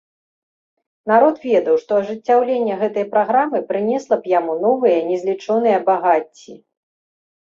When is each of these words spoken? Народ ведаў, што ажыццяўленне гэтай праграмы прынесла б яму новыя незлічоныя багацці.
Народ 1.09 1.35
ведаў, 1.49 1.75
што 1.83 1.91
ажыццяўленне 2.03 2.77
гэтай 2.81 3.05
праграмы 3.11 3.61
прынесла 3.69 4.15
б 4.23 4.31
яму 4.39 4.55
новыя 4.65 4.97
незлічоныя 5.11 5.77
багацці. 5.91 6.57